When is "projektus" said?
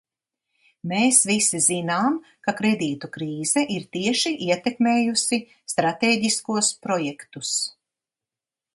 6.89-7.57